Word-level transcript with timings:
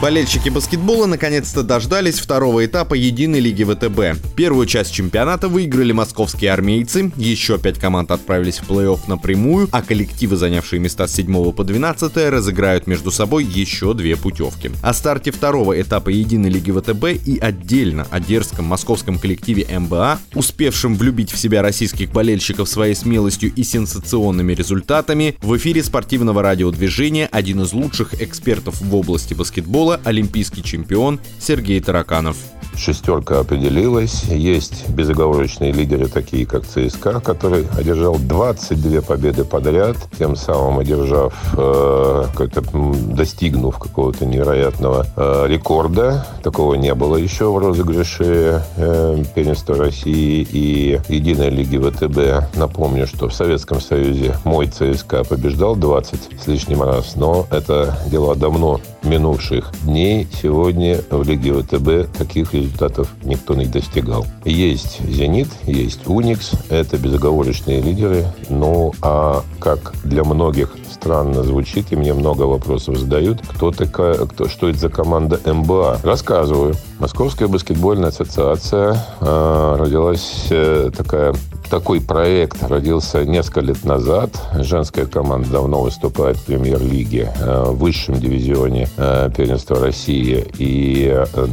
Болельщики 0.00 0.48
баскетбола 0.48 1.04
наконец-то 1.04 1.62
дождались 1.62 2.20
второго 2.20 2.64
этапа 2.64 2.94
единой 2.94 3.38
лиги 3.40 3.64
ВТБ. 3.64 4.34
Первую 4.34 4.64
часть 4.64 4.94
чемпионата 4.94 5.46
выиграли 5.46 5.92
московские 5.92 6.52
армейцы, 6.52 7.12
еще 7.16 7.58
пять 7.58 7.78
команд 7.78 8.10
отправились 8.10 8.60
в 8.60 8.70
плей-офф 8.70 9.00
напрямую, 9.08 9.68
а 9.72 9.82
коллективы, 9.82 10.36
занявшие 10.36 10.80
места 10.80 11.06
с 11.06 11.12
7 11.12 11.52
по 11.52 11.64
12, 11.64 12.16
разыграют 12.30 12.86
между 12.86 13.10
собой 13.10 13.44
еще 13.44 13.92
две 13.92 14.16
путевки. 14.16 14.70
О 14.82 14.94
старте 14.94 15.32
второго 15.32 15.78
этапа 15.78 16.08
единой 16.08 16.48
лиги 16.48 16.70
ВТБ 16.70 17.22
и 17.26 17.38
отдельно 17.38 18.06
о 18.10 18.20
дерзком 18.20 18.64
московском 18.64 19.18
коллективе 19.18 19.66
МБА, 19.78 20.18
успевшем 20.34 20.94
влюбить 20.94 21.30
в 21.30 21.36
себя 21.38 21.60
российских 21.60 22.10
болельщиков 22.10 22.70
своей 22.70 22.94
смелостью 22.94 23.52
и 23.54 23.62
сенсационными 23.64 24.54
результатами, 24.54 25.36
в 25.42 25.54
эфире 25.58 25.82
спортивного 25.82 26.40
радиодвижения 26.40 27.28
один 27.30 27.60
из 27.60 27.74
лучших 27.74 28.14
экспертов 28.22 28.80
в 28.80 28.94
области 28.94 29.34
баскетбола 29.34 29.89
футбола 29.90 30.00
олимпийский 30.04 30.62
чемпион 30.62 31.18
Сергей 31.40 31.80
Тараканов 31.80 32.36
шестерка 32.76 33.40
определилась. 33.40 34.24
Есть 34.24 34.88
безоговорочные 34.88 35.72
лидеры, 35.72 36.06
такие 36.08 36.46
как 36.46 36.64
ЦСКА, 36.64 37.20
который 37.20 37.66
одержал 37.78 38.16
22 38.18 39.02
победы 39.02 39.44
подряд, 39.44 39.96
тем 40.18 40.36
самым 40.36 40.78
одержав, 40.78 41.34
э, 41.56 42.24
достигнув 43.14 43.78
какого-то 43.78 44.24
невероятного 44.24 45.06
э, 45.16 45.46
рекорда. 45.48 46.26
Такого 46.42 46.74
не 46.74 46.94
было 46.94 47.16
еще 47.16 47.50
в 47.52 47.58
розыгрыше 47.58 48.62
э, 48.76 49.24
первенства 49.34 49.74
России 49.76 50.46
и 50.50 51.00
Единой 51.08 51.50
лиги 51.50 51.76
ВТБ. 51.76 52.56
Напомню, 52.56 53.06
что 53.06 53.28
в 53.28 53.34
Советском 53.34 53.80
Союзе 53.80 54.36
мой 54.44 54.68
ЦСКА 54.68 55.24
побеждал 55.24 55.76
20 55.76 56.40
с 56.42 56.46
лишним 56.46 56.82
раз, 56.82 57.16
но 57.16 57.46
это 57.50 57.98
дело 58.10 58.34
давно 58.34 58.80
минувших 59.02 59.72
дней. 59.84 60.28
Сегодня 60.42 61.00
в 61.10 61.22
Лиге 61.22 61.54
ВТБ 61.54 62.16
таких 62.16 62.54
результатов 62.54 63.08
никто 63.22 63.54
не 63.54 63.66
достигал. 63.66 64.26
Есть 64.44 65.00
«Зенит», 65.08 65.48
есть 65.64 66.06
«Уникс», 66.06 66.52
это 66.68 66.98
безоговорочные 66.98 67.80
лидеры. 67.80 68.26
Ну, 68.48 68.92
а 69.02 69.42
как 69.58 69.94
для 70.04 70.24
многих 70.24 70.76
странно 70.90 71.42
звучит, 71.42 71.92
и 71.92 71.96
мне 71.96 72.12
много 72.12 72.42
вопросов 72.42 72.98
задают, 72.98 73.40
кто 73.40 73.70
такая, 73.70 74.14
кто, 74.26 74.48
что 74.48 74.68
это 74.68 74.78
за 74.78 74.88
команда 74.90 75.40
МБА. 75.44 76.00
Рассказываю. 76.02 76.74
Московская 76.98 77.48
баскетбольная 77.48 78.10
ассоциация 78.10 78.98
э, 79.20 79.76
родилась 79.78 80.46
э, 80.50 80.90
такая 80.94 81.34
такой 81.70 82.00
проект 82.00 82.62
родился 82.64 83.24
несколько 83.24 83.60
лет 83.60 83.84
назад. 83.84 84.30
Женская 84.54 85.06
команда 85.06 85.48
давно 85.50 85.82
выступает 85.82 86.36
в 86.36 86.44
премьер-лиге, 86.44 87.32
э, 87.38 87.64
в 87.68 87.78
высшем 87.78 88.16
дивизионе 88.16 88.88
э, 88.96 89.30
первенства 89.34 89.78
России. 89.78 90.44
И 90.58 91.08
э, 91.08 91.46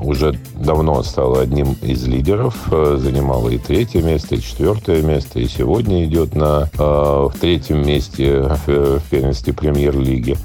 уже 0.00 0.36
давно 0.56 1.02
стала 1.04 1.42
одним 1.42 1.76
из 1.82 2.04
лидеров. 2.06 2.54
Занимала 2.68 3.48
и 3.48 3.58
третье 3.58 4.02
место, 4.02 4.34
и 4.34 4.40
четвертое 4.40 5.02
место. 5.02 5.38
И 5.38 5.46
сегодня 5.46 6.04
идет 6.04 6.34
на 6.34 6.68
в 6.76 7.32
третьем 7.40 7.86
месте 7.86 8.42
в 8.66 9.00
первенстве 9.10 9.52
премьер-лиги. 9.52 10.36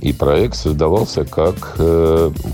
И 0.00 0.12
проект 0.12 0.56
создавался 0.56 1.24
как 1.24 1.76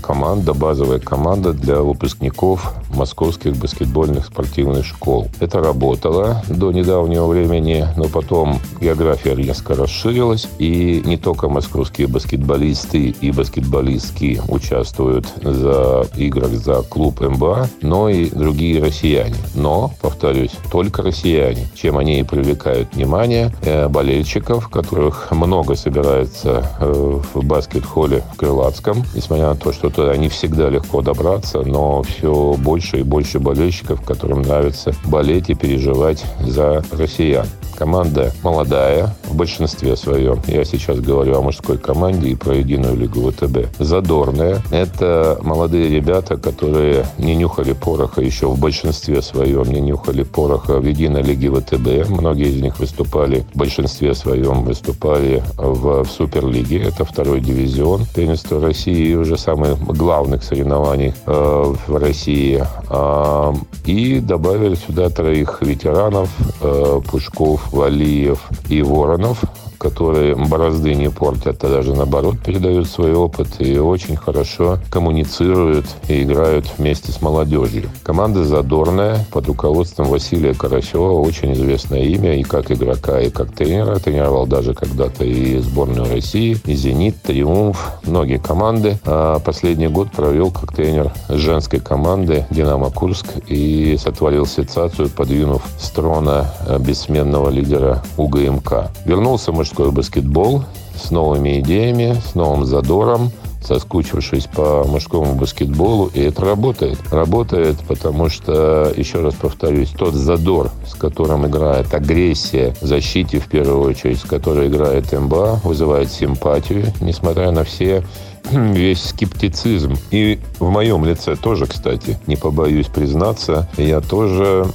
команда, 0.01 0.53
базовая 0.53 0.99
команда 0.99 1.53
для 1.53 1.81
выпускников 1.81 2.73
московских 2.99 3.55
баскетбольных 3.57 4.25
спортивных 4.25 4.85
школ. 4.85 5.27
Это 5.39 5.59
работа 5.59 6.09
работала 6.09 6.43
до 6.49 6.71
недавнего 6.71 7.25
времени, 7.27 7.87
но 7.95 8.05
потом 8.05 8.59
география 8.81 9.35
резко 9.35 9.75
расширилась, 9.75 10.47
и 10.59 11.01
не 11.05 11.17
только 11.17 11.49
московские 11.49 12.07
баскетболисты 12.07 13.15
и 13.21 13.31
баскетболистки 13.31 14.41
участвуют 14.49 15.25
за 15.41 16.05
играх 16.15 16.51
за 16.51 16.81
клуб 16.83 17.21
МБА, 17.21 17.69
но 17.81 18.09
и 18.09 18.29
другие 18.29 18.81
россияне. 18.81 19.35
Но, 19.55 19.91
повторюсь, 20.01 20.51
только 20.71 21.01
россияне, 21.01 21.67
чем 21.75 21.97
они 21.97 22.19
и 22.19 22.23
привлекают 22.23 22.93
внимание 22.93 23.51
э, 23.61 23.87
болельщиков, 23.87 24.69
которых 24.69 25.31
много 25.31 25.75
собирается 25.75 26.65
э, 26.79 27.19
в 27.33 27.45
баскет-холле 27.45 28.23
в 28.33 28.37
Крылатском, 28.37 29.03
несмотря 29.15 29.49
на 29.49 29.55
то, 29.55 29.71
что 29.73 29.89
туда 29.89 30.15
не 30.17 30.29
всегда 30.29 30.69
легко 30.69 31.01
добраться, 31.01 31.61
но 31.61 32.03
все 32.03 32.55
больше 32.57 32.88
и 32.97 33.03
больше 33.03 33.39
болельщиков, 33.39 34.01
которым 34.01 34.41
нравится 34.41 34.93
болеть 35.05 35.49
и 35.49 35.55
переживать 35.55 36.23
за 36.41 36.83
россиян. 36.91 37.47
Команда 37.75 38.31
молодая 38.43 39.15
в 39.29 39.35
большинстве 39.35 39.95
своем. 39.95 40.39
Я 40.47 40.65
сейчас 40.65 40.99
говорю 40.99 41.37
о 41.37 41.41
мужской 41.41 41.77
команде 41.77 42.29
и 42.29 42.35
про 42.35 42.55
единую 42.55 42.97
лигу 42.97 43.31
ВТБ. 43.31 43.79
Задорная. 43.79 44.61
Это 44.71 45.39
молодые 45.41 45.89
ребята, 45.89 46.37
которые 46.37 47.05
не 47.17 47.35
нюхали 47.35 47.73
пороха 47.73 48.21
еще 48.21 48.47
в 48.47 48.59
большинстве 48.59 49.21
своем, 49.21 49.63
не 49.63 49.81
нюхали 49.81 50.23
пороха 50.23 50.79
в 50.79 50.85
единой 50.85 51.21
лиге 51.21 51.51
ВТБ. 51.51 52.09
Многие 52.09 52.49
из 52.49 52.61
них 52.61 52.79
выступали, 52.79 53.45
в 53.53 53.57
большинстве 53.57 54.13
своем 54.13 54.63
выступали 54.63 55.43
в, 55.57 56.05
Суперлиге. 56.09 56.79
Это 56.79 57.05
второй 57.05 57.39
дивизион 57.39 58.05
первенства 58.15 58.59
России 58.59 59.09
и 59.09 59.15
уже 59.15 59.37
самых 59.37 59.79
главных 59.79 60.43
соревнований 60.43 61.13
э, 61.25 61.73
в 61.87 61.95
России. 61.95 62.63
Э, 62.89 63.53
и 63.85 64.19
добавили 64.19 64.75
сюда 64.75 65.09
троих 65.09 65.61
ветеранов, 65.61 66.29
э, 66.61 67.01
Пушков, 67.09 67.71
Валиев 67.71 68.49
и 68.69 68.81
Воронов 69.18 69.42
Которые 69.79 70.35
борозды 70.35 70.93
не 70.93 71.09
портят, 71.09 71.63
а 71.63 71.69
даже 71.69 71.95
наоборот 71.95 72.35
передают 72.39 72.87
свой 72.87 73.13
опыт 73.13 73.47
и 73.59 73.79
очень 73.79 74.15
хорошо 74.15 74.77
коммуницируют 74.91 75.85
и 76.07 76.21
играют 76.21 76.65
вместе 76.77 77.11
с 77.11 77.21
молодежью. 77.21 77.89
Команда 78.03 78.43
задорная 78.43 79.25
под 79.31 79.47
руководством 79.47 80.09
Василия 80.09 80.53
Карасева, 80.53 81.13
очень 81.13 81.53
известное 81.53 82.03
имя 82.03 82.35
и 82.35 82.43
как 82.43 82.71
игрока, 82.71 83.19
и 83.21 83.29
как 83.29 83.51
тренера. 83.53 83.97
Тренировал 83.99 84.45
даже 84.45 84.73
когда-то 84.73 85.23
и 85.23 85.57
сборную 85.59 86.11
России, 86.11 86.57
и 86.65 86.73
«Зенит», 86.73 87.21
«Триумф», 87.21 87.93
многие 88.03 88.37
команды. 88.37 88.99
А 89.05 89.39
последний 89.39 89.87
год 89.87 90.11
провел 90.11 90.51
как 90.51 90.73
тренер 90.73 91.13
женской 91.29 91.79
команды 91.79 92.45
«Динамо 92.49 92.91
Курск» 92.91 93.27
и 93.47 93.97
сотворил 93.97 94.45
сенсацию, 94.45 95.09
подвинув 95.09 95.63
с 95.79 95.89
трона 95.91 96.53
бессменного 96.79 97.49
лидера 97.49 98.03
УГМК. 98.17 98.89
Вернулся 99.05 99.51
мужской 99.51 99.68
мужской 99.69 99.91
баскетбол 99.91 100.63
с 100.99 101.11
новыми 101.11 101.59
идеями, 101.59 102.19
с 102.27 102.33
новым 102.33 102.65
задором, 102.65 103.31
соскучившись 103.61 104.47
по 104.47 104.83
мужскому 104.83 105.35
баскетболу, 105.35 106.09
и 106.13 106.21
это 106.21 106.43
работает. 106.43 106.97
Работает, 107.11 107.77
потому 107.87 108.29
что, 108.29 108.91
еще 108.97 109.21
раз 109.21 109.35
повторюсь, 109.35 109.89
тот 109.89 110.15
задор, 110.15 110.71
с 110.87 110.95
которым 110.95 111.45
играет 111.45 111.93
агрессия 111.93 112.73
в 112.81 112.87
защите, 112.87 113.39
в 113.39 113.47
первую 113.47 113.81
очередь, 113.81 114.19
с 114.19 114.23
которой 114.23 114.69
играет 114.69 115.11
МБА, 115.11 115.61
вызывает 115.63 116.11
симпатию, 116.11 116.85
несмотря 116.99 117.51
на 117.51 117.63
все 117.63 118.03
весь 118.51 119.03
скептицизм. 119.03 119.95
И 120.09 120.39
в 120.59 120.69
моем 120.69 121.05
лице 121.05 121.35
тоже, 121.35 121.67
кстати, 121.67 122.17
не 122.25 122.37
побоюсь 122.37 122.87
признаться, 122.87 123.69
я 123.77 124.01
тоже 124.01 124.65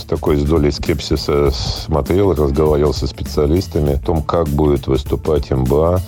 с 0.00 0.04
такой 0.04 0.36
с 0.36 0.42
долей 0.42 0.70
скепсиса 0.70 1.50
смотрел, 1.50 2.34
разговаривал 2.34 2.92
со 2.92 3.06
специалистами 3.06 3.94
о 3.94 3.98
том, 3.98 4.22
как 4.22 4.48
будет 4.48 4.86
выступать 4.86 5.50
МБА 5.50 6.00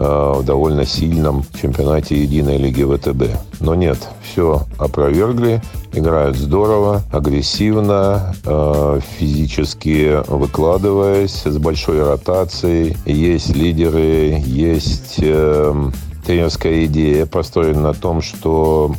Э, 0.00 0.34
в 0.36 0.44
довольно 0.44 0.86
сильном 0.86 1.44
чемпионате 1.60 2.22
единой 2.22 2.56
лиги 2.56 2.84
ВТБ. 2.84 3.36
Но 3.58 3.74
нет, 3.74 3.98
все 4.22 4.62
опровергли, 4.78 5.60
играют 5.92 6.36
здорово, 6.36 7.02
агрессивно, 7.12 8.32
э, 8.44 9.00
физически 9.18 10.22
выкладываясь, 10.28 11.42
с 11.44 11.58
большой 11.58 12.00
ротацией. 12.04 12.96
Есть 13.06 13.56
лидеры, 13.56 14.40
есть 14.46 15.16
эм, 15.18 15.92
тренерская 16.28 16.84
идея 16.84 17.24
построена 17.24 17.80
на 17.80 17.94
том, 17.94 18.20
что 18.20 18.92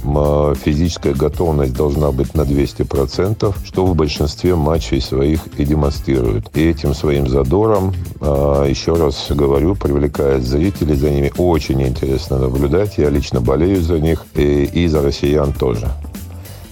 физическая 0.65 1.13
готовность 1.13 1.75
должна 1.75 2.11
быть 2.11 2.33
на 2.33 2.41
200%, 2.41 3.53
что 3.63 3.85
в 3.85 3.95
большинстве 3.95 4.55
матчей 4.55 4.99
своих 4.99 5.45
и 5.59 5.63
демонстрируют. 5.63 6.49
И 6.55 6.67
этим 6.67 6.95
своим 6.95 7.27
задором, 7.27 7.93
а, 8.19 8.65
еще 8.65 8.95
раз 8.95 9.27
говорю, 9.29 9.75
привлекает 9.75 10.41
зрителей, 10.41 10.95
за 10.95 11.11
ними 11.11 11.31
очень 11.37 11.83
интересно 11.83 12.39
наблюдать. 12.39 12.97
Я 12.97 13.11
лично 13.11 13.41
болею 13.41 13.79
за 13.79 13.99
них 13.99 14.25
и, 14.33 14.63
и 14.63 14.87
за 14.87 15.03
россиян 15.03 15.53
тоже. 15.53 15.87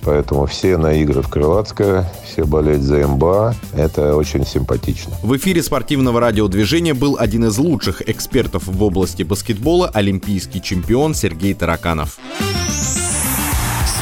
Поэтому 0.08 0.46
все 0.46 0.78
на 0.78 0.94
игры 0.94 1.22
в 1.22 1.28
Крылатское, 1.28 2.10
все 2.24 2.46
болеть 2.46 2.82
за 2.82 3.06
МБА. 3.06 3.56
Это 3.74 4.16
очень 4.16 4.46
симпатично. 4.46 5.14
В 5.22 5.36
эфире 5.36 5.62
спортивного 5.62 6.22
радиодвижения 6.22 6.94
был 6.94 7.18
один 7.20 7.44
из 7.44 7.58
лучших 7.58 8.08
экспертов 8.08 8.68
в 8.68 8.84
области 8.84 9.24
баскетбола, 9.24 9.90
олимпийский 9.94 10.62
чемпион 10.62 11.14
Сергей 11.14 11.54
Тараканов. 11.54 12.20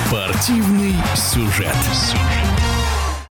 Спортивный 0.06 0.94
сюжет. 1.16 1.74